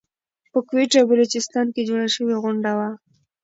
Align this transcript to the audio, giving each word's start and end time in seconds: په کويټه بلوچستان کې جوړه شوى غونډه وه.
په 0.51 0.59
کويټه 0.67 0.99
بلوچستان 1.09 1.65
کې 1.73 1.87
جوړه 1.89 2.07
شوى 2.15 2.35
غونډه 2.43 2.71
وه. 2.77 2.89